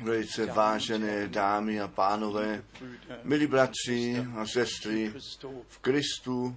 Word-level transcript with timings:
Velice 0.00 0.46
vážené 0.46 1.28
dámy 1.28 1.80
a 1.80 1.88
pánové, 1.88 2.64
milí 3.24 3.46
bratři 3.46 4.26
a 4.36 4.46
sestry 4.46 5.14
v 5.68 5.78
Kristu, 5.78 6.56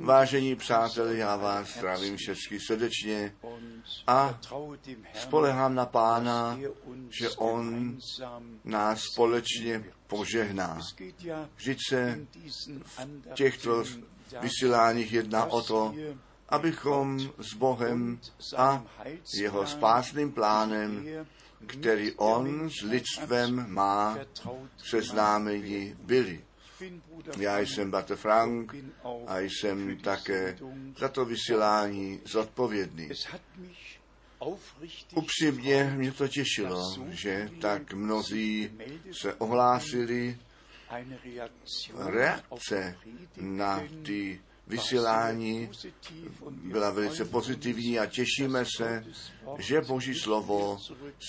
vážení 0.00 0.56
přátelé, 0.56 1.16
já 1.16 1.36
vás 1.36 1.76
zdravím 1.76 2.16
všechny 2.16 2.60
srdečně 2.60 3.34
a 4.06 4.40
spolehám 5.14 5.74
na 5.74 5.86
Pána, 5.86 6.58
že 7.20 7.30
On 7.30 7.98
nás 8.64 9.02
společně 9.12 9.84
požehná. 10.06 10.78
Vždyť 11.56 11.78
se 11.88 12.26
v 13.26 13.34
těchto 13.34 13.84
vysíláních 14.40 15.12
jedná 15.12 15.44
o 15.44 15.62
to, 15.62 15.94
abychom 16.48 17.20
s 17.38 17.54
Bohem 17.54 18.20
a 18.56 18.84
jeho 19.40 19.66
spásným 19.66 20.32
plánem 20.32 21.06
který 21.66 22.12
on 22.12 22.70
s 22.70 22.82
lidstvem 22.82 23.66
má, 23.68 24.18
seznámeni 24.90 25.96
byli. 26.02 26.44
Já 27.38 27.58
jsem 27.58 27.90
Bate 27.90 28.16
Frank 28.16 28.74
a 29.26 29.38
jsem 29.38 29.96
také 29.96 30.58
za 30.98 31.08
to 31.08 31.24
vysílání 31.24 32.20
zodpovědný. 32.24 33.10
Upřímně 35.14 35.94
mě 35.96 36.12
to 36.12 36.28
těšilo, 36.28 36.94
že 37.10 37.50
tak 37.60 37.92
mnozí 37.92 38.70
se 39.12 39.34
ohlásili 39.34 40.38
reakce 41.96 42.96
na 43.36 43.82
ty 44.04 44.40
vysílání 44.66 45.70
byla 46.50 46.90
velice 46.90 47.24
pozitivní 47.24 47.98
a 47.98 48.06
těšíme 48.06 48.64
se, 48.76 49.04
že 49.58 49.80
Boží 49.80 50.14
slovo 50.14 50.78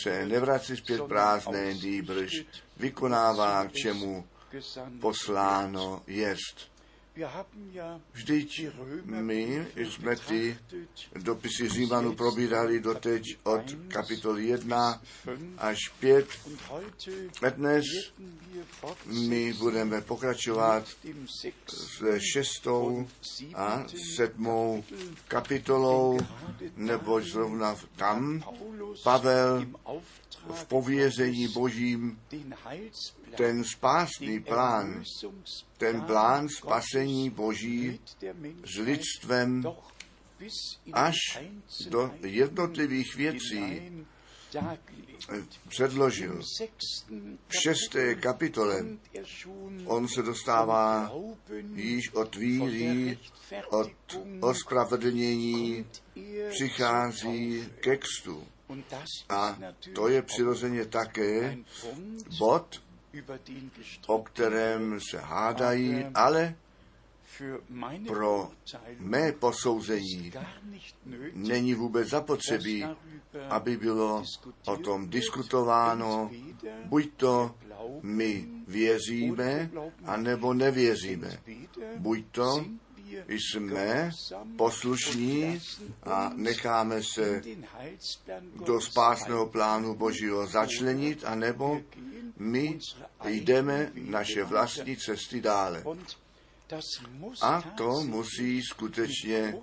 se 0.03 0.25
nevrací 0.25 0.77
zpět 0.77 1.01
prázdné, 1.03 1.73
nýbrž 1.73 2.31
vykonává, 2.77 3.65
k 3.65 3.71
čemu 3.71 4.27
posláno 5.01 6.03
jest. 6.07 6.72
Vždyť 8.13 8.61
my 9.05 9.67
jsme 9.75 10.15
ty 10.15 10.57
dopisy 11.15 11.69
Římanů 11.69 12.15
probírali 12.15 12.79
doteď 12.79 13.23
od 13.43 13.61
kapitoly 13.87 14.47
1 14.47 15.01
až 15.57 15.77
5. 15.99 16.27
A 17.45 17.49
dnes 17.49 17.85
my 19.05 19.53
budeme 19.53 20.01
pokračovat 20.01 20.87
s 21.67 22.19
šestou 22.33 23.07
a 23.55 23.85
sedmou 24.15 24.83
kapitolou, 25.27 26.19
neboť 26.75 27.23
zrovna 27.23 27.75
tam 27.95 28.43
Pavel 29.03 29.65
v 30.53 30.65
pověření 30.65 31.47
božím 31.47 32.19
ten 33.37 33.63
spásný 33.63 34.39
plán, 34.39 35.03
ten 35.83 36.01
plán 36.01 36.47
spasení 36.49 37.29
boží 37.29 37.99
s 38.63 38.79
lidstvem 38.79 39.63
až 40.93 41.15
do 41.89 42.11
jednotlivých 42.23 43.15
věcí 43.15 43.91
předložil. 45.69 46.41
V 47.47 47.55
šesté 47.61 48.15
kapitole 48.15 48.85
on 49.85 50.07
se 50.07 50.21
dostává 50.21 51.11
již 51.73 52.13
od 52.13 52.35
víry, 52.35 53.19
od 53.69 53.91
ospravedlnění, 54.41 55.85
přichází 56.49 57.67
ke 57.79 57.97
kstu. 57.97 58.47
A 59.29 59.59
to 59.93 60.07
je 60.07 60.21
přirozeně 60.21 60.85
také 60.85 61.57
bod, 62.39 62.83
o 64.07 64.23
kterém 64.23 64.99
se 65.09 65.19
hádají, 65.19 66.05
ale 66.15 66.55
pro 68.07 68.51
mé 68.99 69.31
posouzení 69.31 70.31
není 71.33 71.73
vůbec 71.73 72.09
zapotřebí, 72.09 72.85
aby 73.49 73.77
bylo 73.77 74.23
o 74.65 74.77
tom 74.77 75.09
diskutováno, 75.09 76.31
buď 76.85 77.09
to 77.17 77.55
my 78.01 78.47
věříme, 78.67 79.69
anebo 80.05 80.53
nevěříme. 80.53 81.39
Buď 81.97 82.25
to 82.31 82.65
jsme 83.27 84.11
poslušní 84.57 85.61
a 86.03 86.31
necháme 86.35 87.03
se 87.03 87.41
do 88.65 88.81
spásného 88.81 89.45
plánu 89.49 89.95
Božího 89.95 90.47
začlenit, 90.47 91.23
anebo 91.25 91.81
my 92.37 92.79
jdeme 93.25 93.91
naše 93.95 94.43
vlastní 94.43 94.97
cesty 94.97 95.41
dále. 95.41 95.83
A 97.41 97.61
to 97.61 98.03
musí 98.03 98.61
skutečně 98.61 99.55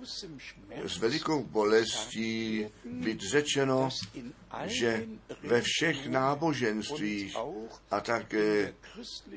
s 0.85 0.97
velikou 0.97 1.43
bolestí 1.43 2.67
být 2.85 3.21
řečeno, 3.21 3.89
že 4.65 5.07
ve 5.43 5.61
všech 5.61 6.07
náboženstvích 6.07 7.35
a 7.91 7.99
také 7.99 8.73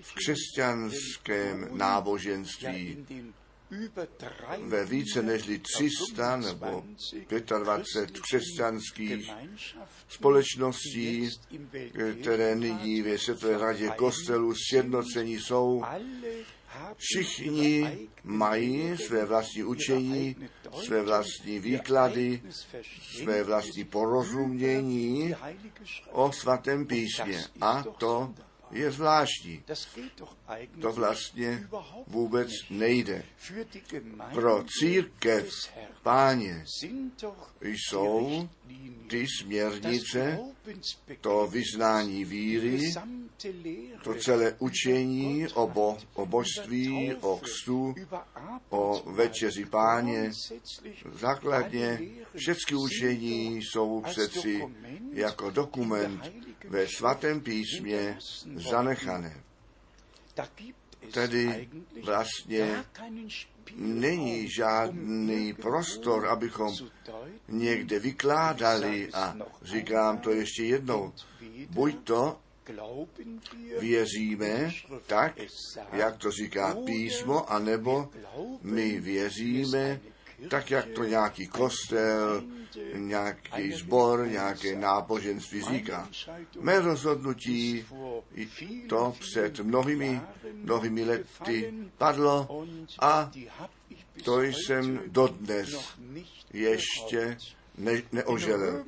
v 0.03 0.15
křesťanském 0.15 1.79
náboženství 1.79 3.07
ve 4.63 4.85
více 4.85 5.23
než 5.23 5.43
300 5.43 6.37
nebo 6.37 6.85
25 7.63 8.21
křesťanských 8.21 9.31
společností, 10.09 11.31
které 12.21 12.55
nyní 12.55 13.03
ve 13.03 13.19
Světové 13.19 13.59
radě 13.59 13.91
kostelů 13.97 14.55
sjednocení 14.55 15.41
jsou, 15.41 15.83
Všichni 16.97 18.09
mají 18.25 18.97
své 18.97 19.25
vlastní 19.25 19.65
učení, 19.65 20.37
své 20.85 21.03
vlastní 21.03 21.59
výklady, 21.59 22.43
své 23.23 23.43
vlastní 23.43 23.85
porozumění 23.85 25.35
o 26.11 26.33
svatém 26.33 26.87
písmě. 26.87 27.45
A 27.61 27.83
to 27.99 28.35
je 28.75 28.91
zvláštní. 28.91 29.65
To 30.81 30.93
vlastně 30.93 31.69
vůbec 32.07 32.49
nejde. 32.71 33.25
Pro 34.35 34.65
církev 34.79 35.49
páně 36.03 36.65
jsou 37.61 38.49
ty 39.09 39.27
směrnice, 39.41 40.39
to 41.21 41.47
vyznání 41.47 42.25
víry, 42.25 42.93
to 44.03 44.15
celé 44.15 44.57
učení 44.59 45.49
o, 45.49 45.67
bo, 45.67 45.99
o 46.15 46.27
božství, 46.27 47.15
o 47.15 47.37
kstu, 47.37 47.95
o 48.69 49.13
večeři 49.13 49.65
páně. 49.65 50.31
Základně 51.13 52.01
všechny 52.37 52.77
učení 52.77 53.57
jsou 53.63 54.01
přeci 54.01 54.63
jako 55.13 55.51
dokument 55.51 56.33
ve 56.69 56.87
svatém 56.89 57.41
písmě 57.41 58.19
zanechané. 58.71 59.43
Tedy 61.13 61.69
vlastně 62.03 62.85
není 63.77 64.49
žádný 64.51 65.53
prostor, 65.55 66.27
abychom 66.27 66.75
někde 67.49 67.99
vykládali 67.99 69.09
a 69.13 69.37
říkám 69.63 70.19
to 70.19 70.31
ještě 70.31 70.65
jednou, 70.65 71.13
buď 71.71 72.05
to 72.05 72.39
věříme 73.81 74.71
tak, 75.07 75.39
jak 75.93 76.17
to 76.17 76.31
říká 76.31 76.77
písmo, 76.87 77.53
anebo 77.53 78.09
my 78.63 79.01
věříme 79.01 80.01
tak, 80.51 80.71
jak 80.71 80.87
to 80.89 81.05
nějaký 81.05 81.47
kostel, 81.47 82.45
nějaký 82.95 83.73
sbor, 83.73 84.27
nějaké 84.29 84.77
náboženství 84.77 85.63
říká. 85.63 86.09
Mé 86.61 86.81
rozhodnutí 86.81 87.87
to 88.89 89.15
před 89.21 89.61
mnohými, 89.61 90.21
mnohými 90.53 91.05
lety 91.05 91.75
padlo 91.99 92.67
a 93.01 93.31
to 94.25 94.43
jsem 94.43 95.01
dodnes 95.07 95.69
ještě 96.53 97.37
ne, 97.79 98.03
neoželel. 98.13 98.85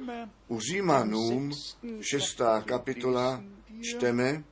U 0.48 0.60
Římanům, 0.60 1.52
šestá 2.00 2.60
kapitola, 2.60 3.42
čteme, 3.82 4.44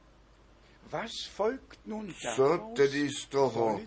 co 2.37 2.59
tedy 2.77 3.09
z 3.11 3.27
toho 3.27 3.81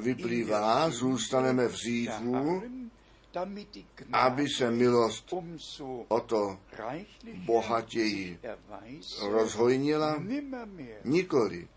vyplývá, 0.00 0.90
zůstaneme 0.90 1.68
v 1.68 1.74
říchu, 1.74 2.62
aby 4.12 4.48
se 4.48 4.70
milost 4.70 5.32
o 6.08 6.20
to 6.20 6.58
bohatěji 7.34 8.38
rozhojnila? 9.28 10.22
Nikoli. 11.04 11.68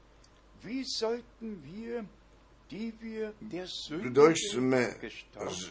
Kdož 4.01 4.35
jsme 4.51 4.95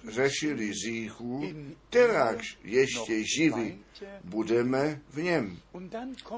řešili 0.08 0.72
říchů, 0.72 1.42
terakž 1.90 2.58
ještě 2.64 3.24
živí 3.38 3.78
budeme 4.24 5.00
v 5.10 5.22
něm. 5.22 5.58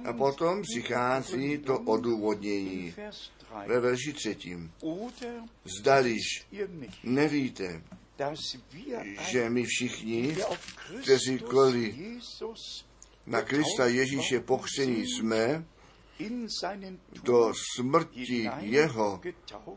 A 0.05 0.13
potom 0.13 0.63
přichází 0.63 1.59
to 1.59 1.79
odůvodnění 1.79 2.95
ve 3.67 3.81
verši 3.81 4.13
třetím. 4.13 4.73
Zdališ 5.65 6.47
nevíte, 7.05 7.83
že 9.31 9.51
my 9.51 9.65
všichni, 9.65 10.37
kteří 11.03 11.39
kvůli 11.39 11.95
na 13.27 13.43
Krista 13.43 13.87
Ježíše 13.87 14.41
pokřtění 14.41 15.05
jsme, 15.07 15.65
do 17.23 17.53
smrti 17.77 18.51
jeho 18.61 19.21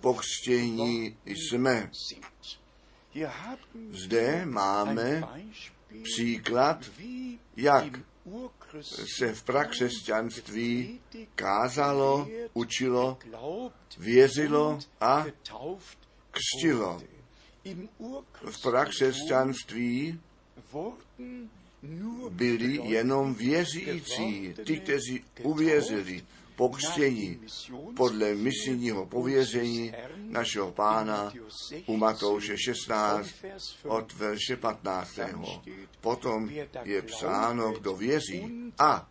pokřtění 0.02 1.18
jsme. 1.26 1.92
Zde 3.90 4.46
máme 4.46 5.24
příklad, 6.04 6.92
jak 7.56 8.00
se 9.18 9.34
v 9.34 9.44
prakřesťanství 9.44 11.00
kázalo, 11.36 12.28
učilo, 12.54 13.18
věřilo 13.98 14.80
a 15.02 15.26
křtilo. 16.32 17.02
V 18.52 18.62
prakřesťanství 18.62 20.20
byli 22.30 22.80
jenom 22.84 23.34
věřící, 23.34 24.54
ty, 24.66 24.80
kteří 24.80 25.24
uvěřili, 25.44 26.24
pokřtění 26.56 27.40
podle 27.96 28.36
misijního 28.36 29.06
pověření 29.06 29.94
našeho 30.18 30.72
pána 30.72 31.34
u 31.86 31.98
Matouše 31.98 32.58
16 32.58 33.30
od 33.88 34.14
verše 34.14 34.56
15. 34.56 35.20
Potom 36.02 36.50
je 36.84 37.02
psáno, 37.02 37.72
kdo 37.72 37.96
věří 37.96 38.72
a 38.80 39.10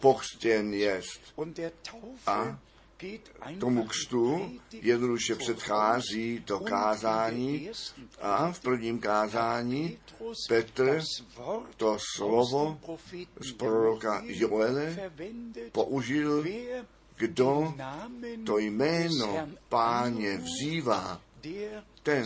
pokřtěn 0.00 0.74
jest. 0.74 1.20
A 2.26 2.58
tomu 3.60 3.84
křtu 3.84 4.52
jednoduše 4.72 5.34
předchází 5.34 6.40
to 6.44 6.60
kázání 6.60 7.70
a 8.20 8.52
v 8.52 8.60
prvním 8.60 8.98
kázání 8.98 9.98
Petr 10.48 11.00
to 11.76 11.98
slovo 12.16 12.80
z 13.40 13.52
proroka 13.52 14.22
Joele 14.24 15.10
použil, 15.72 16.44
kdo 17.16 17.74
to 18.46 18.58
jméno 18.58 19.48
páně 19.68 20.36
vzývá, 20.36 21.20
ten 22.02 22.24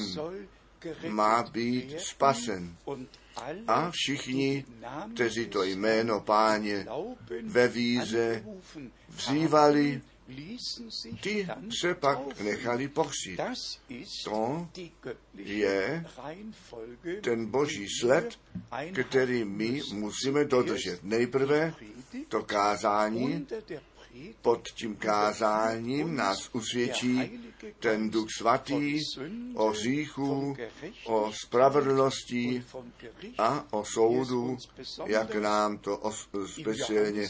má 1.09 1.43
být 1.43 2.01
spasen. 2.01 2.77
A 3.67 3.91
všichni, 3.91 4.65
kteří 5.15 5.47
to 5.47 5.63
jméno 5.63 6.21
páně 6.21 6.87
ve 7.43 7.69
víze 7.69 8.45
vzývali, 9.09 10.03
ty 11.21 11.49
se 11.81 11.95
pak 11.95 12.41
nechali 12.41 12.89
pokřít. 12.89 13.41
To 14.25 14.69
je 15.35 16.05
ten 17.21 17.47
boží 17.47 17.87
sled, 18.01 18.39
který 19.09 19.45
my 19.45 19.81
musíme 19.93 20.45
dodržet. 20.45 21.05
Nejprve 21.05 21.75
to 22.29 22.43
kázání, 22.43 23.47
pod 24.43 24.69
tím 24.69 24.97
kázáním 24.97 26.17
nás 26.17 26.51
usvědčí 26.53 27.41
ten 27.79 28.11
Duch 28.11 28.29
Svatý 28.39 29.01
o 29.55 29.73
říchu, 29.73 30.57
o 31.07 31.33
spravedlnosti 31.45 32.65
a 33.39 33.65
o 33.71 33.85
soudu, 33.85 34.57
jak 35.07 35.35
nám 35.35 35.79
to 35.79 36.13
speciálně 36.61 37.29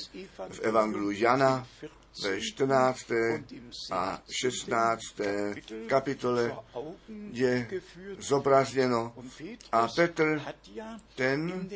v 0.51 0.61
Evangelu 0.61 1.11
Jana 1.11 1.67
ve 2.23 2.41
14. 2.41 3.12
a 3.91 4.23
16. 4.43 5.00
kapitole 5.87 6.56
je 7.32 7.69
zobrazněno. 8.19 9.15
A 9.73 9.88
Petr, 9.88 10.43
ten 11.15 11.69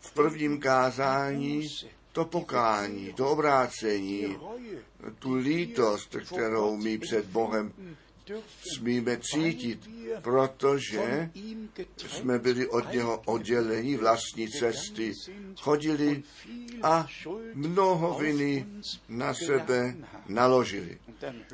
v 0.00 0.12
prvním 0.14 0.60
kázání 0.60 1.68
to 2.12 2.24
pokání, 2.24 3.12
to 3.12 3.30
obrácení, 3.30 4.36
tu 5.18 5.34
lítost, 5.34 6.16
kterou 6.26 6.76
my 6.76 6.98
před 6.98 7.26
Bohem 7.26 7.72
smíme 8.74 9.18
cítit, 9.22 9.90
protože 10.22 11.30
jsme 11.96 12.38
byli 12.38 12.66
od 12.68 12.92
něho 12.92 13.22
odděleni 13.24 13.96
vlastní 13.96 14.48
cesty, 14.48 15.12
chodili 15.60 16.22
a 16.82 17.06
mnoho 17.54 18.18
viny 18.18 18.66
na 19.08 19.34
sebe 19.34 19.94
naložili. 20.28 20.98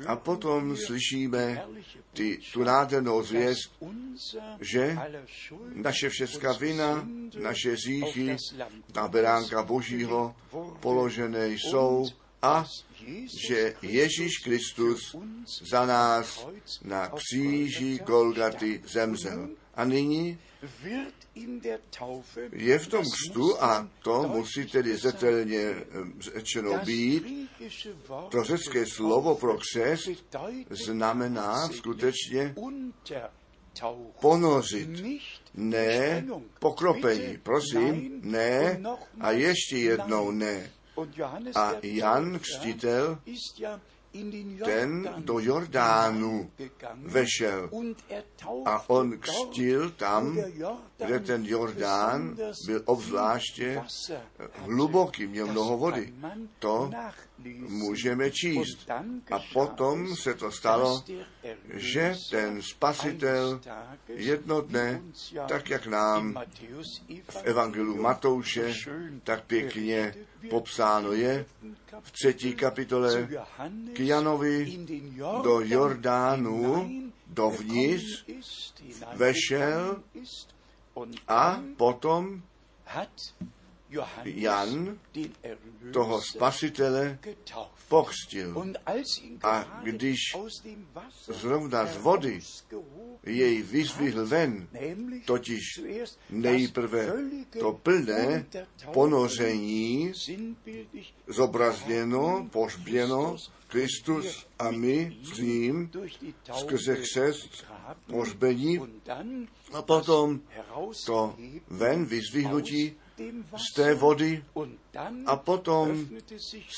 A 0.07 0.15
potom 0.15 0.77
slyšíme 0.77 1.65
ty, 2.13 2.39
tu 2.53 2.63
nádhernou 2.63 3.23
zvěst, 3.23 3.71
že 4.61 4.97
naše 5.73 6.09
všechna 6.09 6.53
vina, 6.53 7.07
naše 7.39 7.75
říchy 7.75 8.37
na 8.95 9.07
beránka 9.07 9.63
Božího 9.63 10.35
položené 10.79 11.47
jsou 11.47 12.05
a 12.45 12.65
že 13.47 13.73
Ježíš 13.81 14.37
Kristus 14.43 15.15
za 15.71 15.85
nás 15.85 16.47
na 16.83 17.07
kříži 17.07 17.99
Golgaty 18.05 18.81
zemřel. 18.87 19.49
A 19.75 19.85
nyní 19.85 20.39
je 22.51 22.79
v 22.79 22.87
tom 22.87 23.03
křtu, 23.03 23.63
a 23.63 23.89
to 24.03 24.27
musí 24.27 24.65
tedy 24.65 24.97
zetelně 24.97 25.75
řečeno 26.19 26.79
být, 26.85 27.49
to 28.29 28.43
řecké 28.43 28.85
slovo 28.85 29.35
pro 29.35 29.57
křest 29.57 30.09
znamená 30.69 31.67
skutečně 31.67 32.55
ponořit, 34.21 34.89
ne 35.53 36.25
pokropení. 36.59 37.37
Prosím, 37.37 38.19
ne 38.23 38.81
a 39.19 39.31
ještě 39.31 39.77
jednou 39.77 40.31
ne. 40.31 40.71
A 41.55 41.71
Jan 41.83 42.39
Křtitel, 42.39 43.19
ten 44.65 45.09
do 45.17 45.39
Jordánu 45.39 46.51
vešel 46.95 47.69
a 48.65 48.89
on 48.89 49.17
křtil 49.19 49.91
tam, 49.91 50.39
kde 50.97 51.19
ten 51.19 51.45
Jordán 51.45 52.37
byl 52.65 52.81
obzvláště 52.85 53.83
hluboký, 54.53 55.27
měl 55.27 55.47
mnoho 55.47 55.77
vody. 55.77 56.13
To 56.59 56.91
můžeme 57.67 58.31
číst. 58.31 58.89
A 59.31 59.39
potom 59.53 60.15
se 60.15 60.33
to 60.33 60.51
stalo, 60.51 61.03
že 61.73 62.15
ten 62.31 62.61
spasitel 62.61 63.61
jedno 64.07 64.61
dne, 64.61 65.01
tak 65.47 65.69
jak 65.69 65.87
nám 65.87 66.35
v 67.29 67.43
Evangelu 67.43 68.01
Matouše 68.01 68.73
tak 69.23 69.45
pěkně 69.45 70.15
popsáno 70.49 71.11
je, 71.11 71.45
v 72.01 72.11
třetí 72.11 72.55
kapitole 72.55 73.29
k 73.93 73.99
Janovi 73.99 74.79
do 75.43 75.59
Jordánu 75.59 76.91
dovnitř 77.27 78.25
vešel 79.15 80.03
a 81.27 81.61
potom 81.77 82.41
Jan 84.23 84.99
toho 85.93 86.21
spasitele 86.21 87.19
pokřtil. 87.87 88.75
A 89.43 89.81
když 89.83 90.19
zrovna 91.27 91.85
z 91.85 91.97
vody 91.97 92.39
jej 93.23 93.61
vyzvihl 93.61 94.25
ven, 94.27 94.67
totiž 95.25 95.63
nejprve 96.29 97.13
to 97.59 97.73
plné 97.73 98.45
ponoření 98.93 100.13
zobrazněno, 101.27 102.49
požběno, 102.51 103.37
Kristus 103.67 104.47
a 104.59 104.71
my 104.71 105.17
s 105.23 105.39
ním 105.39 105.91
skrze 106.53 106.95
křest 106.95 107.65
požbení 108.07 108.79
a 109.73 109.81
potom 109.81 110.39
to 111.05 111.35
ven 111.67 112.05
vyzvihnutí 112.05 112.95
z 113.57 113.73
té 113.75 113.93
vody 113.93 114.43
a 115.25 115.35
potom 115.35 116.07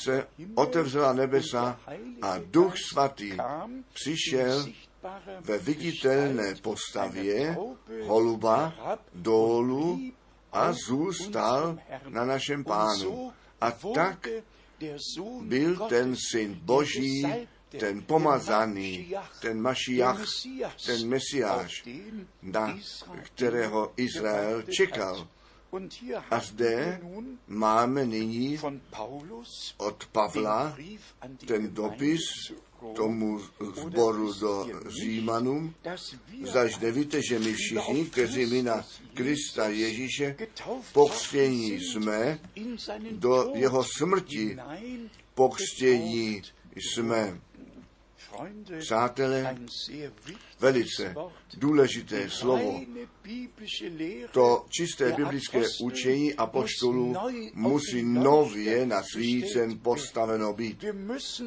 se 0.04 0.26
otevřela 0.54 1.12
nebesa 1.12 1.80
a 2.22 2.38
Duch 2.38 2.74
Svatý 2.92 3.36
přišel 3.92 4.66
ve 5.40 5.58
viditelné 5.58 6.54
postavě 6.54 7.56
holuba 8.06 8.74
dolů 9.14 10.00
a 10.52 10.72
zůstal 10.72 11.78
na 12.08 12.24
našem 12.24 12.64
pánu. 12.64 13.32
A 13.60 13.70
tak 13.94 14.28
byl 15.42 15.76
ten 15.88 16.16
syn 16.30 16.54
Boží 16.62 17.26
ten 17.68 18.02
pomazaný, 18.02 19.14
ten 19.40 19.60
Mašiach, 19.60 20.24
ten 20.86 21.08
Mesiáš, 21.08 21.84
na 22.42 22.78
kterého 23.22 23.92
Izrael 23.96 24.62
čekal. 24.62 25.28
A 26.30 26.40
zde 26.40 27.00
máme 27.48 28.06
nyní 28.06 28.58
od 29.76 30.06
Pavla 30.06 30.76
ten 31.46 31.74
dopis 31.74 32.20
tomu 32.96 33.40
zboru 33.74 34.32
do 34.32 34.66
Římanům, 34.88 35.74
zaž 36.42 36.78
nevíte, 36.78 37.20
že 37.30 37.38
my 37.38 37.54
všichni, 37.54 38.04
kteří 38.04 38.46
my 38.46 38.62
na 38.62 38.86
Krista 39.14 39.68
Ježíše 39.68 40.36
pokřtění 40.92 41.80
jsme, 41.80 42.38
do 43.10 43.52
jeho 43.54 43.84
smrti 43.84 44.58
pokřtění 45.34 46.42
jsme. 46.76 47.40
Přátelé, 48.78 49.56
velice 50.60 51.14
důležité 51.56 52.30
slovo. 52.30 52.80
To 54.32 54.66
čisté 54.68 55.12
biblické 55.12 55.62
učení 55.82 56.34
apoštolů 56.34 57.14
musí 57.54 58.02
nově 58.02 58.86
na 58.86 59.02
svícen 59.12 59.78
postaveno 59.78 60.52
být. 60.52 60.84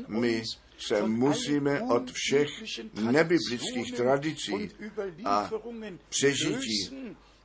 My 0.08 0.44
se 0.88 1.04
musíme 1.04 1.82
od 1.82 2.12
všech 2.12 2.50
nebiblických 2.94 3.94
tradicí 3.96 4.72
a 5.26 5.50
přežití 6.10 6.90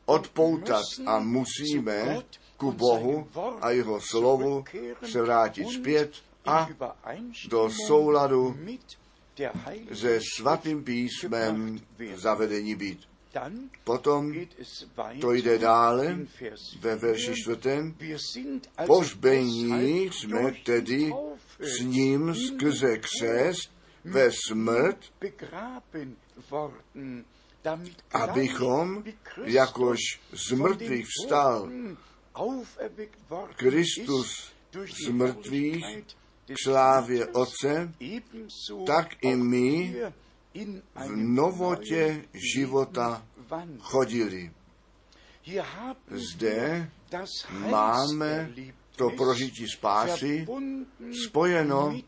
odpoutat 0.06 0.84
a 1.06 1.18
musíme 1.18 2.22
ku 2.56 2.72
Bohu 2.72 3.28
a 3.60 3.70
jeho 3.70 4.00
slovu 4.00 4.64
se 5.10 5.22
vrátit 5.22 5.68
zpět 5.68 6.12
a 6.46 6.68
do 7.48 7.70
souladu 7.86 8.56
se 9.92 10.18
svatým 10.36 10.84
písmem 10.84 11.80
zavedení 12.14 12.74
být. 12.74 13.00
Potom 13.84 14.34
to 15.20 15.32
jde 15.32 15.58
dále 15.58 16.18
ve 16.80 16.96
verši 16.96 17.34
čtvrtém. 17.34 17.96
Pohřbení 18.86 20.10
jsme 20.12 20.52
tedy 20.64 21.12
s 21.58 21.80
ním 21.80 22.34
skrze 22.34 22.98
křest 22.98 23.70
ve 24.04 24.30
smrt, 24.48 24.98
abychom, 28.12 29.04
jakož 29.44 29.98
z 30.32 30.52
mrtvých 30.52 31.06
vstal 31.06 31.70
Kristus 33.56 34.52
z 35.04 35.08
mrtvých 35.08 36.04
slávě 36.62 37.26
Otce, 37.26 37.92
tak 38.86 39.24
i 39.24 39.36
my 39.36 39.96
v 40.94 41.16
novotě 41.16 42.24
života 42.54 43.26
chodili. 43.78 44.52
Zde 46.10 46.90
máme 47.50 48.52
to 48.96 49.10
prožití 49.10 49.68
spásy 49.68 50.46
spojeno 51.26 52.00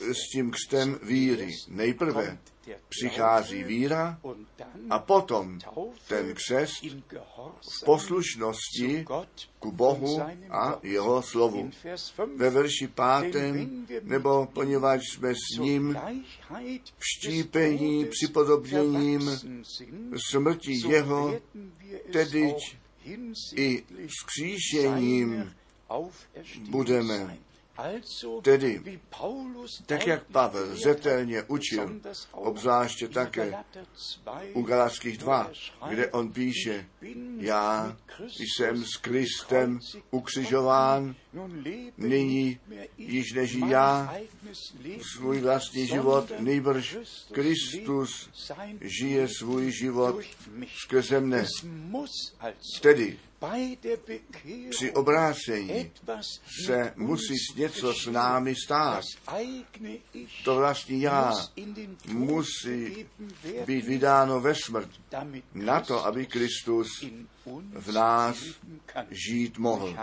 s 0.00 0.30
tím 0.32 0.50
křtem 0.50 0.98
víry. 1.02 1.54
Nejprve 1.68 2.38
přichází 2.88 3.64
víra 3.64 4.20
a 4.90 4.98
potom 4.98 5.58
ten 6.08 6.34
křest 6.34 6.82
v 7.80 7.84
poslušnosti 7.84 9.04
ku 9.58 9.72
Bohu 9.72 10.20
a 10.50 10.78
jeho 10.82 11.22
slovu. 11.22 11.70
Ve 12.36 12.50
verši 12.50 12.88
pátém, 12.88 13.86
nebo 14.02 14.46
poněvadž 14.52 15.02
jsme 15.12 15.34
s 15.34 15.58
ním 15.58 15.98
vštípení 16.98 18.04
připodobněním 18.04 19.30
smrti 20.30 20.88
jeho, 20.88 21.40
tedy 22.12 22.54
i 23.56 23.84
skříšením 24.08 25.54
budeme 26.70 27.38
Tedy, 28.42 29.00
tak 29.86 30.06
jak 30.06 30.24
Pavel 30.24 30.76
zetelně 30.76 31.42
učil, 31.42 32.00
obzvláště 32.32 33.08
také 33.08 33.54
u 34.54 34.62
Galackých 34.62 35.18
2, 35.18 35.50
kde 35.88 36.10
on 36.10 36.32
píše, 36.32 36.86
já 37.38 37.96
jsem 38.38 38.84
s 38.84 38.96
Kristem 38.96 39.80
ukřižován, 40.10 41.14
nyní 41.98 42.60
již 42.98 43.32
neží 43.32 43.62
já 43.68 44.14
svůj 45.16 45.40
vlastní 45.40 45.86
život, 45.86 46.32
nejbrž 46.38 46.96
Kristus 47.32 48.30
žije 48.80 49.28
svůj 49.28 49.72
život 49.72 50.20
skrze 50.84 51.20
mne. 51.20 51.46
Tedy 52.80 53.18
při 54.70 54.92
obrácení 54.92 55.90
se 56.66 56.92
musí 56.96 57.34
něco 57.56 57.94
s 57.94 58.06
námi 58.06 58.54
stát. 58.64 59.04
To 60.44 60.56
vlastní 60.56 61.00
já 61.00 61.32
musí 62.06 63.06
být 63.66 63.84
vydáno 63.84 64.40
ve 64.40 64.54
smrt 64.54 64.90
na 65.54 65.80
to, 65.80 66.06
aby 66.06 66.26
Kristus 66.26 67.04
v 67.72 67.92
nás 67.92 68.44
žít 69.10 69.58
mohl. 69.58 69.96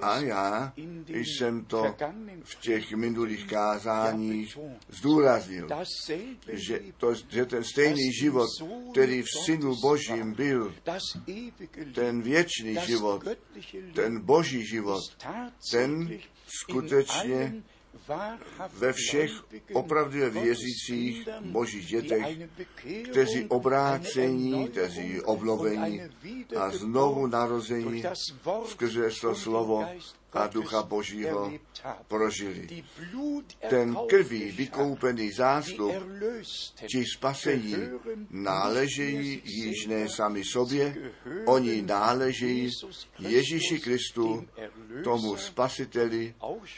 A 0.00 0.18
já 0.18 0.72
jsem 1.12 1.64
to 1.64 1.96
v 2.42 2.54
těch 2.60 2.92
minulých 2.92 3.46
kázáních 3.46 4.58
zdůraznil, 4.88 5.68
že, 6.52 6.80
to, 6.96 7.14
že 7.14 7.46
ten 7.46 7.64
stejný 7.64 8.12
život, 8.20 8.48
který 8.92 9.22
v 9.22 9.44
Synu 9.44 9.76
Božím 9.82 10.34
byl, 10.34 10.74
ten 11.94 12.22
věčný 12.22 12.76
život, 12.86 13.24
ten 13.94 14.20
Boží 14.20 14.66
život, 14.66 15.02
ten 15.70 16.18
skutečně 16.46 17.62
ve 18.72 18.92
všech 18.92 19.30
opravdově 19.72 20.30
věřících 20.30 21.28
božích 21.40 21.86
dětech, 21.86 22.26
kteří 23.10 23.44
obrácení, 23.44 24.68
kteří 24.68 25.20
obnovení 25.20 26.02
a 26.56 26.70
znovu 26.70 27.26
narození 27.26 28.04
skrze 28.66 29.10
to 29.20 29.34
slovo 29.34 29.86
a 30.32 30.46
ducha 30.46 30.82
Božího 30.82 31.52
prožili. 32.08 32.84
Ten 33.70 33.96
krví 34.08 34.52
vykoupený 34.52 35.32
zástup, 35.32 35.92
či 36.86 37.04
spasení, 37.16 37.76
náležejí 38.30 39.42
již 39.44 39.86
ne 39.86 40.08
sami 40.08 40.44
sobě, 40.44 41.12
oni 41.46 41.82
náležejí 41.82 42.70
Ježíši 43.18 43.80
Kristu, 43.80 44.48
tomu 45.04 45.36
spasiteli 45.36 46.34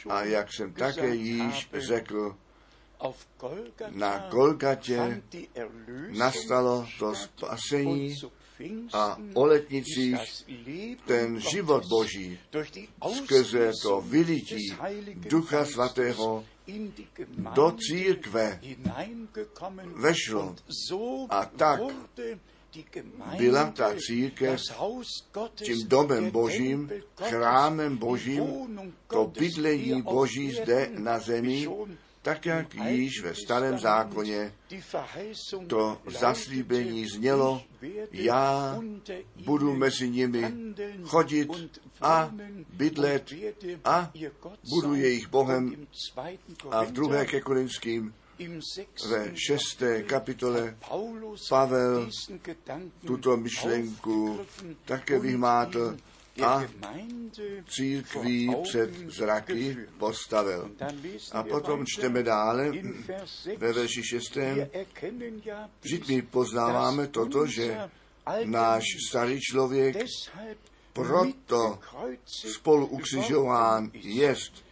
a 0.09 0.23
jak 0.23 0.47
jsem 0.53 0.73
také 0.73 1.15
již 1.15 1.69
řekl, 1.73 2.35
na 3.89 4.27
Golgatě 4.29 5.21
nastalo 6.09 6.87
to 6.99 7.15
spasení 7.15 8.15
a 8.93 9.17
o 9.33 9.45
letnicích 9.45 10.19
ten 11.05 11.39
život 11.39 11.83
Boží 11.85 12.39
skrze 13.23 13.71
to 13.81 14.01
vylití 14.01 14.73
Ducha 15.29 15.65
Svatého 15.65 16.45
do 17.55 17.71
církve 17.71 18.59
vešlo. 19.95 20.55
A 21.29 21.45
tak 21.45 21.81
byla 23.37 23.71
ta 23.71 23.95
církev 24.07 24.61
tím 25.55 25.87
domem 25.87 26.31
božím, 26.31 26.89
chrámem 27.15 27.97
božím, 27.97 28.43
to 29.07 29.27
bydlení 29.39 30.01
boží 30.01 30.51
zde 30.51 30.89
na 30.97 31.19
zemi, 31.19 31.67
tak 32.21 32.45
jak 32.45 32.75
již 32.75 33.21
ve 33.21 33.35
starém 33.35 33.79
zákoně 33.79 34.53
to 35.67 36.01
zaslíbení 36.19 37.07
znělo, 37.07 37.63
já 38.11 38.79
budu 39.45 39.75
mezi 39.75 40.09
nimi 40.09 40.53
chodit 41.03 41.49
a 42.01 42.31
bydlet 42.73 43.33
a 43.85 44.11
budu 44.69 44.95
jejich 44.95 45.27
Bohem. 45.27 45.87
A 46.71 46.83
v 46.83 46.91
druhé 46.91 47.25
ke 47.25 47.41
Korinským 47.41 48.13
ve 49.09 49.31
šesté 49.35 50.03
kapitole 50.03 50.77
Pavel 51.49 52.09
tuto 53.05 53.37
myšlenku 53.37 54.39
také 54.85 55.19
vyhmátl 55.19 55.97
a 56.43 56.63
církví 57.67 58.55
před 58.63 58.95
zraky 58.95 59.77
postavil. 59.97 60.71
A 61.31 61.43
potom 61.43 61.85
čteme 61.85 62.23
dále 62.23 62.71
ve 63.57 63.73
verši 63.73 64.03
6. 64.03 64.37
Vždyť 65.81 66.07
my 66.07 66.21
poznáváme 66.21 67.07
toto, 67.07 67.45
že 67.45 67.77
náš 68.45 68.83
starý 69.09 69.39
člověk 69.39 69.97
proto 70.93 71.79
spolu 72.25 72.87
ukřižován 72.87 73.91
jest 73.93 74.71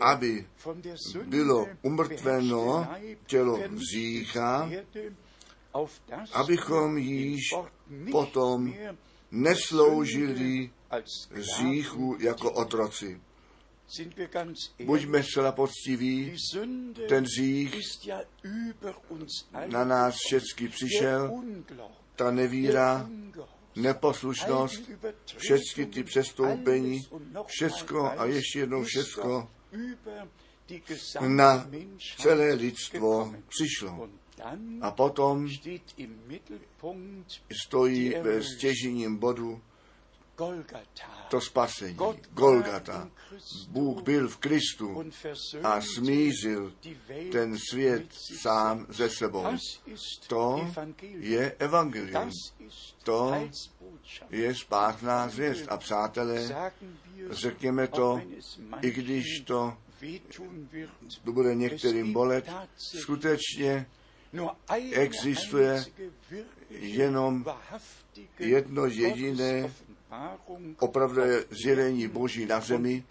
aby 0.00 0.46
bylo 1.24 1.66
umrtveno 1.82 2.88
tělo 3.26 3.58
vzícha, 3.68 4.70
abychom 6.32 6.98
již 6.98 7.42
potom 8.10 8.74
nesloužili 9.30 10.70
zíchu 11.58 12.16
jako 12.20 12.52
otroci. 12.52 13.20
Buďme 14.84 15.22
zcela 15.22 15.52
poctiví, 15.52 16.36
ten 17.08 17.26
zích 17.26 17.74
na 19.66 19.84
nás 19.84 20.14
všechny 20.26 20.68
přišel, 20.68 21.42
ta 22.16 22.30
nevíra, 22.30 23.10
neposlušnost, 23.76 24.82
všechny 25.36 25.86
ty 25.86 26.04
přestoupení, 26.04 27.06
všecko 27.46 28.06
a 28.06 28.24
ještě 28.24 28.58
jednou 28.58 28.84
všecko 28.84 29.50
na 31.20 31.70
celé 32.18 32.54
lidstvo 32.54 33.34
přišlo. 33.48 34.08
A 34.80 34.90
potom 34.90 35.48
stojí 37.66 38.14
ve 38.22 38.42
stěžením 38.42 39.16
bodu 39.16 39.62
to 41.28 41.40
spasení, 41.40 41.98
Golgata. 42.30 43.10
Bůh 43.68 44.02
byl 44.02 44.28
v 44.28 44.36
Kristu 44.36 45.04
a 45.62 45.80
smířil 45.80 46.72
ten 47.32 47.58
svět 47.70 48.06
sám 48.40 48.86
ze 48.88 49.10
sebou. 49.10 49.44
To 50.26 50.70
je 51.02 51.52
evangelium. 51.58 52.30
To 53.04 53.48
je 54.30 54.54
spátná 54.54 55.28
zvěst. 55.28 55.66
A 55.68 55.76
přátelé, 55.76 56.70
řekněme 57.30 57.88
to, 57.88 58.20
i 58.82 58.90
když 58.90 59.24
to 59.44 59.76
to 61.24 61.32
bude 61.32 61.54
některým 61.54 62.12
bolet, 62.12 62.50
skutečně 62.76 63.86
existuje 64.92 65.84
jenom 66.70 67.44
jedno 68.38 68.86
jediné 68.86 69.70
opravdu 70.78 71.22
zjevení 71.50 72.08
Boží 72.08 72.46
na 72.46 72.60
zemi 72.60 73.04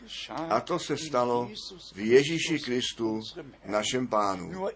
a 0.49 0.61
to 0.61 0.79
se 0.79 0.97
stalo 0.97 1.51
v 1.93 1.99
Ježíši 1.99 2.59
Kristu, 2.59 3.21
našem 3.65 4.07
pánu. 4.07 4.67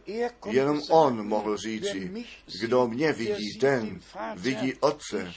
Jenom 0.45 0.81
on 0.89 1.27
mohl 1.27 1.57
říci, 1.57 2.25
kdo 2.61 2.87
mě 2.87 3.13
vidí, 3.13 3.59
ten 3.59 3.99
vidí 4.35 4.73
Otce. 4.73 5.33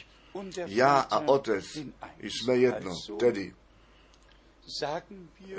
Já 0.66 1.00
a 1.00 1.18
Otec 1.28 1.64
jsme 2.22 2.56
jedno, 2.56 2.90
tedy 3.18 3.54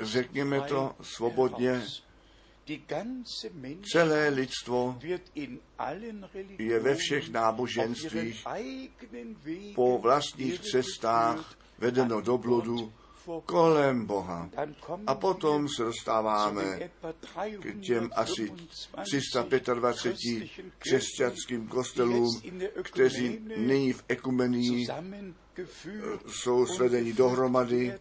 řekněme 0.01 0.61
to 0.61 0.95
svobodně, 1.01 1.81
celé 3.91 4.29
lidstvo 4.29 4.99
je 6.57 6.79
ve 6.79 6.95
všech 6.95 7.29
náboženstvích 7.29 8.43
po 9.75 9.97
vlastních 9.97 10.59
cestách 10.59 11.57
vedeno 11.77 12.21
do 12.21 12.37
bludu 12.37 12.93
kolem 13.45 14.05
Boha. 14.05 14.49
A 15.07 15.15
potom 15.15 15.67
se 15.69 15.83
dostáváme 15.83 16.89
k 17.59 17.81
těm 17.81 18.09
asi 18.15 18.51
325 19.03 20.49
křesťanským 20.79 21.67
kostelům, 21.67 22.41
kteří 22.83 23.39
nyní 23.57 23.93
v 23.93 24.03
ekumenii 24.07 24.87
jsou 26.27 26.65
svedeni 26.65 27.13
dohromady 27.13 27.93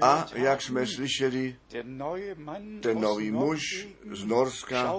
a 0.00 0.26
jak 0.34 0.62
jsme 0.62 0.86
slyšeli, 0.86 1.56
ten 2.80 3.00
nový 3.00 3.30
muž 3.30 3.88
z 4.12 4.24
Norska 4.24 4.94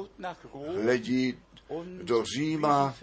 hledí 0.81 1.37
do 2.03 2.23
Říma 2.23 2.95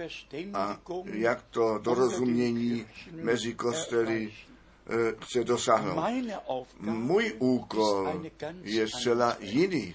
a 0.54 0.80
jak 1.04 1.42
to 1.42 1.78
dorozumění 1.78 2.86
mezi 3.12 3.54
kostely 3.54 4.32
chce 5.20 5.44
dosáhnout. 5.44 6.04
Můj 6.80 7.32
úkol 7.38 8.22
je 8.62 8.88
zcela 8.88 9.36
jiný. 9.40 9.94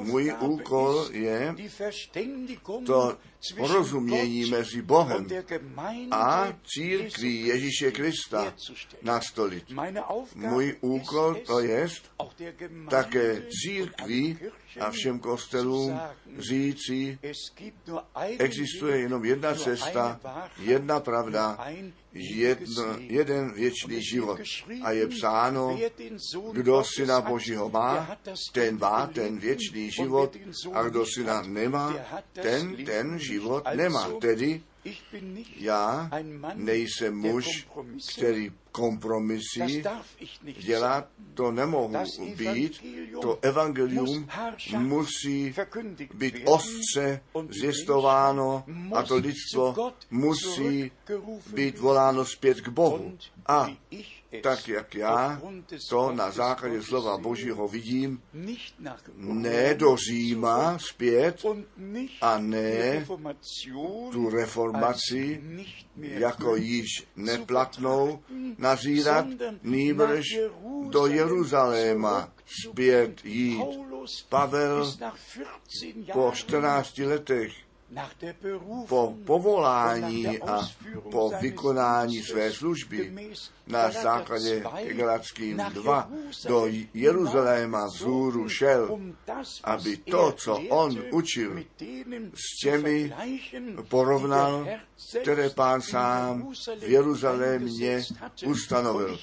Můj 0.00 0.34
úkol 0.40 1.08
je 1.12 1.54
to 2.86 3.16
porozumění 3.56 4.50
mezi 4.50 4.82
Bohem 4.82 5.26
a 6.10 6.52
církví 6.64 7.46
Ježíše 7.46 7.92
Krista 7.92 8.54
nastolit. 9.02 9.64
Můj 10.34 10.76
úkol 10.80 11.34
to 11.46 11.60
je 11.60 11.88
také 12.90 13.42
církví 13.62 14.38
a 14.80 14.90
všem 14.90 15.18
kostelům 15.18 16.00
říci, 16.38 17.18
existuje 18.38 18.98
jenom 18.98 19.24
jedna 19.24 19.54
cesta, 19.54 20.20
jedna 20.58 21.00
pravda, 21.00 21.58
jedno, 22.12 22.96
jeden 22.98 23.52
věčný 23.54 24.02
život. 24.02 24.40
A 24.82 24.90
je 24.90 25.06
psáno, 25.06 25.78
kdo 26.52 26.84
syna 26.96 27.20
Božího 27.20 27.70
má, 27.70 28.16
ten 28.52 28.78
má 28.78 29.06
ten 29.06 29.38
věčný 29.38 29.90
život 29.90 30.36
a 30.72 30.82
kdo 30.82 31.06
syna 31.06 31.42
nemá, 31.42 31.94
ten 32.32 32.84
ten 32.84 33.18
život 33.18 33.64
nemá. 33.74 34.10
Tedy 34.20 34.62
já 35.56 36.10
nejsem 36.54 37.16
muž, 37.16 37.66
který 38.18 38.52
kompromisy 38.72 39.82
dělat, 40.58 41.08
to 41.34 41.50
nemohu 41.50 41.94
být. 42.36 42.84
To 43.22 43.38
evangelium 43.42 44.28
musí 44.78 45.54
být 46.14 46.34
ostře 46.44 47.20
zjistováno 47.48 48.64
a 48.94 49.02
to 49.02 49.16
lidstvo 49.16 49.92
musí 50.10 50.90
být 51.54 51.78
voláno 51.78 52.24
zpět 52.24 52.60
k 52.60 52.68
Bohu. 52.68 53.18
A 53.46 53.68
tak 54.42 54.68
jak 54.68 54.94
já 54.94 55.40
to 55.90 56.12
na 56.12 56.30
základě 56.30 56.82
slova 56.82 57.18
Božího 57.18 57.68
vidím, 57.68 58.22
ne 59.16 59.74
do 59.74 59.96
Říma 59.96 60.78
zpět 60.78 61.42
a 62.20 62.38
ne 62.38 63.06
tu 64.12 64.30
reformaci 64.30 65.42
jako 65.96 66.56
již 66.56 66.86
neplatnou 67.16 68.22
nazírat, 68.58 69.26
nýbrž 69.62 70.26
do 70.88 71.06
Jeruzaléma 71.06 72.32
zpět 72.64 73.24
jít. 73.24 73.64
Pavel 74.28 74.92
po 76.12 76.32
14 76.34 76.98
letech 76.98 77.52
po 78.88 79.14
povolání 79.26 80.38
a 80.38 80.68
po 81.10 81.32
vykonání 81.40 82.22
své 82.22 82.52
služby 82.52 83.32
na 83.66 83.90
základě 83.90 84.64
Galackým 84.88 85.56
2 85.56 86.10
do 86.48 86.66
Jeruzaléma 86.94 87.86
vzhůru 87.86 88.48
šel, 88.48 88.98
aby 89.64 89.96
to, 89.96 90.32
co 90.32 90.56
on 90.68 91.02
učil, 91.12 91.64
s 92.34 92.60
těmi 92.62 93.14
porovnal, 93.88 94.66
které 95.22 95.50
pán 95.50 95.82
sám 95.82 96.52
v 96.80 96.88
Jeruzalémě 96.88 98.02
ustanovil. 98.46 99.18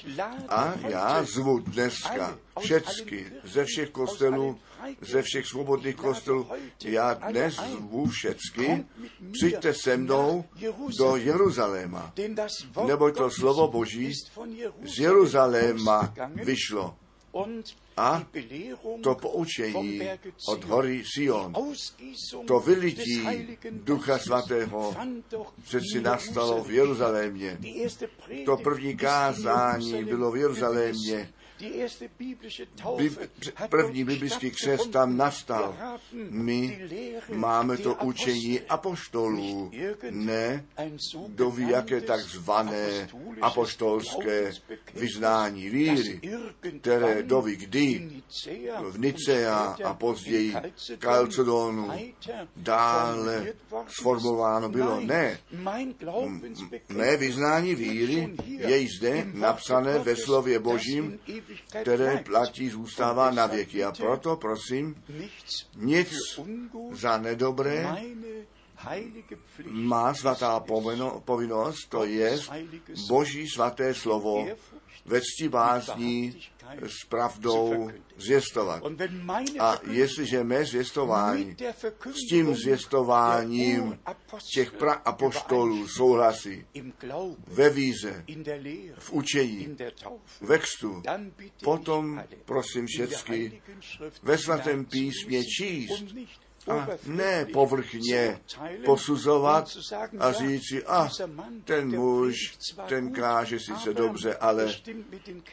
A 0.50 0.74
já 0.88 1.24
zvu 1.24 1.60
dneska 1.60 2.38
všecky 2.60 3.32
ze 3.43 3.65
všech 3.65 3.89
kostelů, 3.89 4.60
ze 5.02 5.22
všech 5.22 5.46
svobodných 5.46 5.96
kostelů, 5.96 6.48
já 6.84 7.13
dnes 7.13 7.56
zvu 7.56 8.06
všecky, 8.06 8.86
přijďte 9.32 9.74
se 9.74 9.98
mnou 9.98 10.46
do 10.98 11.15
Jeruzaléma, 11.15 12.13
nebo 12.88 13.12
to 13.12 13.30
slovo 13.32 13.67
Boží 13.67 14.13
z 14.84 15.00
Jeruzaléma 15.00 16.13
vyšlo. 16.44 16.96
A 17.98 18.26
to 19.04 19.15
poučení 19.15 20.02
od 20.48 20.63
hory 20.63 21.04
Sion, 21.06 21.54
to 22.48 22.60
vylití 22.60 23.28
Ducha 23.72 24.20
Svatého 24.20 24.96
přeci 25.63 26.02
nastalo 26.02 26.63
v 26.63 26.72
Jeruzalémě. 26.72 27.58
To 28.46 28.58
první 28.58 28.98
kázání 28.98 30.04
bylo 30.04 30.32
v 30.32 30.38
Jeruzalémě 30.38 31.30
první 33.69 34.04
biblický 34.04 34.52
křest 34.52 34.91
tam 34.91 35.17
nastal. 35.17 35.76
My 36.30 36.80
máme 37.34 37.78
to 37.78 37.95
učení 37.95 38.60
apoštolů, 38.62 39.71
ne 40.10 40.65
do 41.28 41.54
jaké 41.58 42.02
takzvané 42.02 43.10
apoštolské 43.41 44.52
vyznání 44.93 45.69
víry, 45.69 46.21
které 46.82 47.24
doví 47.24 47.56
kdy 47.56 48.20
v 48.91 49.00
Nicea 49.00 49.76
a 49.86 49.94
později 49.94 50.56
Kalcedonu 51.00 51.91
dále 52.56 53.54
sformováno 53.88 54.70
bylo. 54.70 55.00
Ne, 55.02 55.39
mé 56.89 57.17
vyznání 57.17 57.76
víry 57.76 58.36
je 58.46 58.88
zde 58.98 59.28
napsané 59.34 60.00
ve 60.00 60.15
slově 60.15 60.60
Božím 60.60 61.20
které 61.82 62.17
platí, 62.17 62.70
zůstává 62.70 63.32
na 63.32 63.48
věky. 63.48 63.84
A 63.84 63.91
proto 63.91 64.36
prosím, 64.36 65.04
nic 65.76 66.10
za 66.91 67.17
nedobré 67.17 67.96
má 69.65 70.13
svatá 70.13 70.60
povinnost, 71.26 71.89
to 71.89 72.04
je 72.06 72.39
Boží 73.08 73.48
svaté 73.48 73.94
slovo 73.94 74.48
ve 75.06 75.22
cti 75.22 75.50
bázní 75.50 76.42
s 76.88 77.06
pravdou 77.10 77.92
zvěstovat. 78.18 78.84
A 79.60 79.80
jestliže 79.92 80.44
mé 80.44 80.66
zvěstování 80.66 81.56
s 82.12 82.30
tím 82.30 82.56
zvěstováním 82.56 84.00
těch 84.54 84.74
apoštolů 85.06 85.88
souhlasí 85.88 86.66
ve 87.48 87.70
víze, 87.70 88.26
v 88.98 89.12
učení, 89.12 89.78
ve 90.42 90.58
kstu, 90.58 91.04
potom 91.64 92.24
prosím 92.46 92.86
všecky 92.88 93.62
ve 94.24 94.38
svatém 94.38 94.86
písmě 94.86 95.44
číst 95.46 96.04
a 96.67 96.88
ne 97.06 97.45
povrchně 97.54 98.39
posuzovat 98.86 99.78
a 100.19 100.32
říci, 100.32 100.84
a 100.84 101.10
ten 101.63 102.00
muž, 102.00 102.36
ten 102.88 103.13
káže 103.13 103.60
sice 103.60 103.93
dobře, 103.93 104.36
ale 104.36 104.74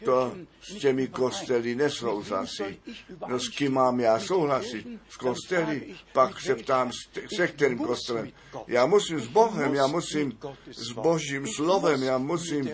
to 0.05 0.35
s 0.63 0.75
těmi 0.75 1.09
kostely 1.09 1.75
nesouhlasí. 1.75 2.81
No 3.29 3.41
s 3.41 3.49
kým 3.49 3.73
mám 3.73 4.01
já 4.01 4.21
souhlasit? 4.21 4.87
S 5.09 5.17
kostely? 5.17 5.95
Pak 6.13 6.41
se 6.41 6.55
ptám, 6.55 6.91
se 7.37 7.49
kterým 7.49 7.79
kostelem? 7.79 8.33
Já 8.67 8.87
musím 8.87 9.21
s 9.21 9.27
Bohem, 9.27 9.75
já 9.75 9.87
musím 9.87 10.39
s 10.67 10.93
Božím 10.93 11.47
slovem, 11.47 12.03
já 12.03 12.19
musím 12.19 12.71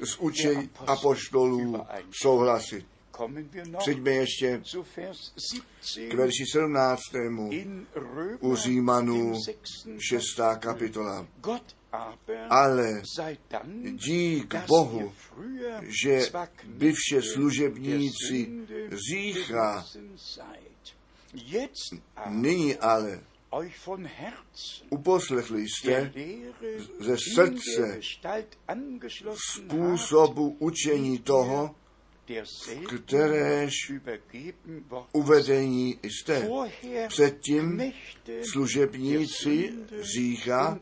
s 0.00 0.16
učením 0.18 0.70
apoštolů 0.86 1.86
souhlasit. 2.22 2.95
Přijďme 3.78 4.10
ještě 4.10 4.62
k 6.08 6.14
verši 6.14 6.44
17. 6.52 7.00
u 8.40 8.56
Římanů 8.56 9.32
6. 9.98 10.26
kapitola. 10.58 11.26
Ale 12.50 13.02
dík 13.92 14.54
Bohu, 14.66 15.12
že 16.02 16.20
bivše 16.64 17.22
služebníci 17.22 18.50
řícha, 19.10 19.84
nyní 22.28 22.76
ale 22.76 23.20
uposlechli 24.90 25.68
jste 25.68 26.12
ze 27.00 27.16
srdce 27.34 28.00
způsobu 29.52 30.56
učení 30.58 31.18
toho, 31.18 31.74
kteréž 32.96 33.92
uvedení 35.12 35.98
jste. 36.02 36.48
Předtím 37.08 37.92
služebníci 38.52 39.72
říká 40.00 40.78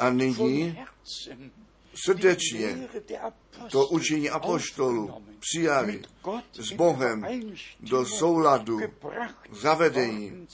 a 0.00 0.10
nyní 0.10 0.78
srdečně 1.94 2.88
to 3.70 3.86
učení 3.86 4.30
apoštolu 4.30 5.24
přijali 5.40 6.02
s 6.52 6.72
Bohem 6.72 7.26
do 7.80 8.06
souladu 8.06 8.80
zavedení 9.52 10.46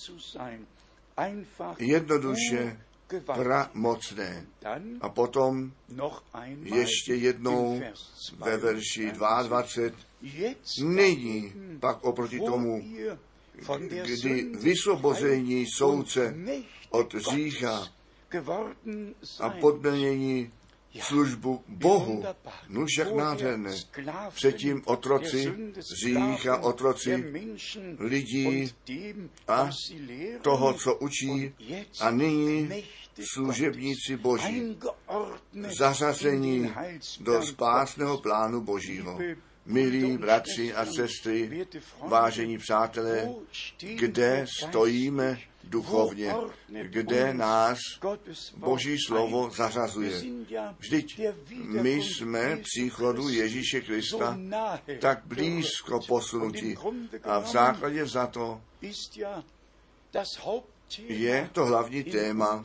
jednoduše 1.78 2.80
pramocné. 3.24 4.46
A 5.00 5.08
potom 5.08 5.72
ještě 6.62 7.14
jednou 7.14 7.82
ve 8.38 8.56
verši 8.56 9.12
22 9.12 9.90
Nyní 10.82 11.52
pak 11.80 12.04
oproti 12.04 12.40
tomu, 12.40 12.84
kdy 14.04 14.42
vysvobození 14.42 15.66
soudce 15.76 16.34
od 16.90 17.14
řícha 17.14 17.88
a 19.40 19.50
podměnění 19.50 20.52
službu 20.98 21.64
Bohu. 21.68 22.24
No 22.68 22.86
však 22.86 23.14
nádherné. 23.14 23.76
Předtím 24.34 24.82
otroci, 24.84 25.54
řícha, 26.04 26.56
otroci 26.56 27.24
lidí 27.98 28.72
a 29.48 29.70
toho, 30.42 30.74
co 30.74 30.94
učí, 30.94 31.54
a 32.00 32.10
nyní 32.10 32.68
služebníci 33.24 34.16
Boží, 34.16 34.78
zařazení 35.78 36.72
do 37.20 37.42
spásného 37.42 38.18
plánu 38.18 38.60
Božího. 38.60 39.18
Milí 39.66 40.18
bratři 40.18 40.74
a 40.74 40.86
sestry, 40.86 41.66
vážení 42.08 42.58
přátelé, 42.58 43.28
kde 43.96 44.46
stojíme 44.60 45.38
duchovně, 45.64 46.34
kde 46.82 47.34
nás 47.34 47.78
Boží 48.56 48.96
slovo 49.06 49.50
zařazuje. 49.50 50.22
Vždyť 50.78 51.20
my 51.56 51.90
jsme 51.90 52.56
příchodu 52.56 53.28
Ježíše 53.28 53.80
Krista 53.80 54.38
tak 55.00 55.22
blízko 55.24 56.00
posunutí. 56.08 56.76
A 57.22 57.38
v 57.38 57.46
základě 57.46 58.06
za 58.06 58.26
to 58.26 58.60
je 60.98 61.50
to 61.52 61.66
hlavní 61.66 62.04
téma 62.04 62.64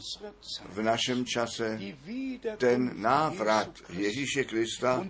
v 0.70 0.82
našem 0.82 1.26
čase, 1.26 1.80
ten 2.58 3.02
návrat 3.02 3.70
Ježíše 3.90 4.44
Krista 4.44 5.06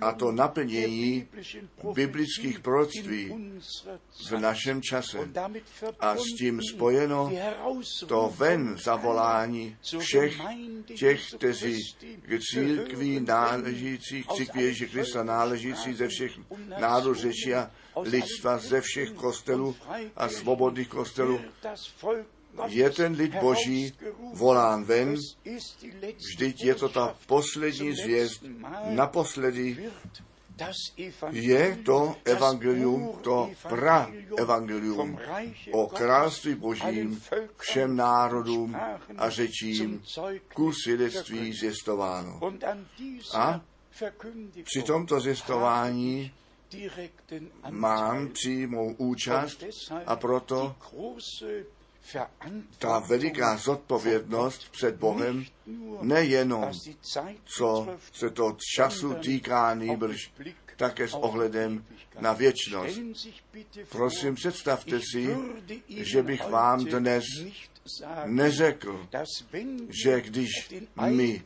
a 0.00 0.12
to 0.12 0.32
naplnění 0.32 1.28
biblických 1.94 2.60
proroctví 2.60 3.34
v 4.28 4.38
našem 4.38 4.82
čase. 4.82 5.18
A 6.00 6.16
s 6.16 6.24
tím 6.38 6.60
spojeno 6.74 7.32
to 8.06 8.34
ven 8.36 8.76
zavolání 8.84 9.76
všech 9.98 10.40
těch, 10.96 11.30
kteří 11.36 11.76
k 12.22 12.38
církví 12.40 13.20
náležících, 13.20 14.26
k 14.26 14.32
církvi 14.32 14.62
Ježíše 14.62 14.86
Krista 14.86 15.22
náležící 15.22 15.94
ze 15.94 16.08
všech 16.08 16.32
národů 16.80 17.14
řeči 17.14 17.54
a 17.54 17.70
lidstva, 18.02 18.58
ze 18.58 18.80
všech 18.80 19.10
kostelů 19.10 19.76
a 20.16 20.28
svobodných 20.28 20.88
kostelů 20.88 21.40
je 22.66 22.90
ten 22.90 23.12
lid 23.12 23.34
Boží 23.34 23.92
volán 24.32 24.84
ven, 24.84 25.16
vždyť 26.16 26.64
je 26.64 26.74
to 26.74 26.88
ta 26.88 27.16
poslední 27.26 27.94
zvěst, 27.94 28.44
naposledy 28.88 29.90
je 31.30 31.78
to 31.84 32.16
evangelium, 32.24 33.18
to 33.22 33.50
pra 33.68 34.10
evangelium 34.36 35.18
o 35.72 35.86
království 35.86 36.54
božím 36.54 37.22
všem 37.58 37.96
národům 37.96 38.76
a 39.16 39.30
řečím 39.30 40.02
ku 40.54 40.72
svědectví 40.72 41.52
zjistováno. 41.52 42.40
A 43.34 43.60
při 44.62 44.82
tomto 44.82 45.20
zjistování 45.20 46.32
mám 47.70 48.28
přímou 48.28 48.94
účast 48.98 49.64
a 50.06 50.16
proto 50.16 50.76
ta 52.78 52.98
veliká 52.98 53.56
zodpovědnost 53.56 54.68
před 54.70 54.96
Bohem 54.96 55.44
nejenom, 56.02 56.72
co 57.44 57.98
se 58.12 58.30
to 58.30 58.56
času 58.76 59.14
týká 59.14 59.74
nýbrž, 59.74 60.32
také 60.76 61.08
s 61.08 61.14
ohledem 61.14 61.84
na 62.20 62.32
věčnost. 62.32 63.00
Prosím, 63.88 64.34
představte 64.34 65.00
si, 65.12 65.36
že 65.88 66.22
bych 66.22 66.48
vám 66.48 66.84
dnes 66.84 67.24
neřekl, 68.26 69.08
že 70.02 70.20
když 70.20 70.50
my 71.10 71.42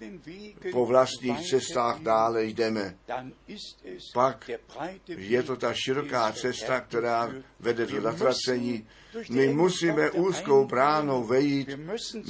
po 0.73 0.87
vlastních 0.87 1.49
cestách 1.51 2.01
dále 2.01 2.45
jdeme, 2.45 2.95
pak 4.15 4.51
je 5.09 5.43
to 5.43 5.57
ta 5.57 5.73
široká 5.75 6.33
cesta, 6.33 6.81
která 6.81 7.33
vede 7.61 7.87
do 7.87 8.01
zatracení. 8.01 8.87
My 9.31 9.49
musíme 9.49 10.11
úzkou 10.11 10.65
bránou 10.65 11.25
vejít, 11.25 11.71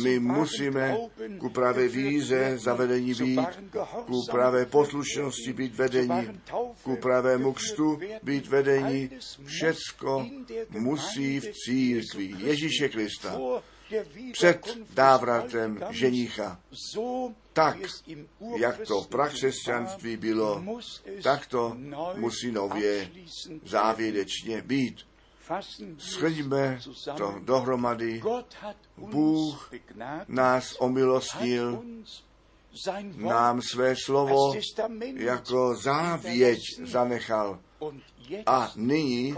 my 0.02 0.18
musíme 0.18 0.96
ku 1.38 1.48
pravé 1.48 1.88
víze 1.88 2.58
zavedení 2.58 3.14
být, 3.14 3.40
ku 4.06 4.26
pravé 4.30 4.66
poslušnosti 4.66 5.52
být 5.52 5.74
vedení, 5.74 6.40
ku 6.82 6.96
pravému 6.96 7.52
křtu 7.52 7.98
být 8.22 8.46
vedení. 8.46 9.10
Všecko 9.44 10.26
musí 10.70 11.40
v 11.40 11.52
církvi. 11.52 12.34
Ježíše 12.38 12.88
Krista 12.88 13.38
před 14.32 14.78
návratem 14.96 15.80
ženicha. 15.90 16.60
Tak, 17.52 17.76
jak 18.56 18.80
to 18.86 19.02
v 19.02 19.08
prakřesťanství 19.08 20.16
bylo, 20.16 20.64
tak 21.22 21.46
to 21.46 21.76
musí 22.14 22.52
nově 22.52 23.10
závěrečně 23.64 24.62
být. 24.62 24.96
Shrňme 25.98 26.80
to 27.16 27.34
dohromady. 27.44 28.22
Bůh 28.96 29.72
nás 30.28 30.76
omilostnil 30.78 31.82
nám 33.16 33.60
své 33.62 33.94
slovo 34.04 34.54
jako 35.14 35.74
závěť 35.82 36.60
zanechal. 36.84 37.58
A 38.46 38.72
nyní 38.76 39.34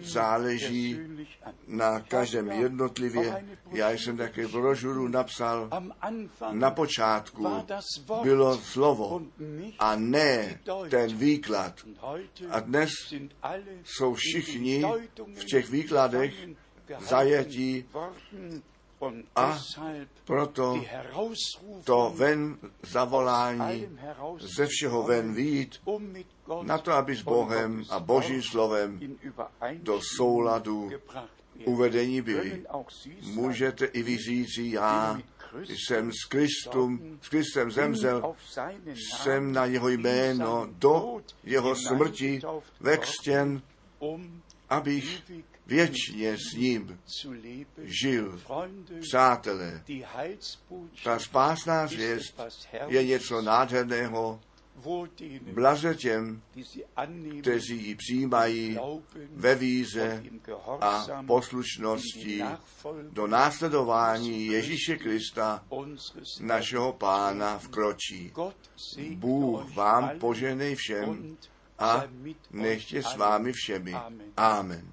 záleží 0.00 0.98
na 1.66 2.00
každém 2.00 2.50
jednotlivě. 2.50 3.46
Já 3.70 3.90
jsem 3.90 4.16
také 4.16 4.48
brožuru 4.48 5.08
napsal. 5.08 5.70
Na 6.52 6.70
počátku 6.70 7.46
bylo 8.22 8.58
slovo 8.58 9.22
a 9.78 9.96
ne 9.96 10.60
ten 10.90 11.16
výklad. 11.16 11.80
A 12.50 12.60
dnes 12.60 12.90
jsou 13.84 14.14
všichni 14.14 14.84
v 15.34 15.44
těch 15.44 15.70
výkladech 15.70 16.34
zajetí 17.00 17.84
a 19.36 19.58
proto 20.24 20.82
to 21.84 22.12
ven 22.16 22.56
zavolání 22.82 23.88
ze 24.38 24.66
všeho 24.66 25.02
ven 25.02 25.34
vít, 25.34 25.80
na 26.62 26.78
to, 26.78 26.92
aby 26.92 27.16
s 27.16 27.22
Bohem 27.22 27.84
a 27.90 28.00
Božím 28.00 28.42
slovem 28.42 29.00
do 29.72 30.00
souladu 30.16 30.90
uvedení 31.64 32.22
byli. 32.22 32.64
Můžete 33.22 33.84
i 33.84 34.02
vy 34.02 34.16
říci, 34.18 34.62
já 34.62 35.20
jsem 35.68 36.12
s, 36.12 36.24
Kristum, 36.28 37.18
s 37.22 37.28
Kristem 37.28 37.70
zemřel, 37.70 38.34
jsem 38.94 39.52
na 39.52 39.64
jeho 39.64 39.88
jméno 39.88 40.68
do 40.70 41.22
jeho 41.44 41.74
smrti 41.76 42.40
vextěn, 42.80 43.62
abych 44.70 45.22
věčně 45.66 46.36
s 46.36 46.54
ním 46.56 47.00
žil. 47.82 48.40
Přátelé, 49.00 49.84
ta 51.04 51.18
spásná 51.18 51.86
zvěst 51.86 52.40
je 52.88 53.04
něco 53.04 53.42
nádherného, 53.42 54.40
Blaze 55.52 55.94
těm, 55.94 56.42
kteří 57.40 57.86
ji 57.86 57.94
přijímají 57.94 58.78
ve 59.30 59.54
víze 59.54 60.22
a 60.80 61.22
poslušnosti 61.26 62.42
do 63.10 63.26
následování 63.26 64.46
Ježíše 64.46 64.96
Krista, 64.96 65.64
našeho 66.40 66.92
pána, 66.92 67.58
vkročí. 67.58 68.32
Bůh 69.14 69.74
vám 69.74 70.10
poženej 70.18 70.74
všem 70.74 71.36
a 71.78 72.04
nechtě 72.50 73.02
s 73.02 73.16
vámi 73.16 73.52
všemi. 73.52 73.94
Amen. 74.36 74.91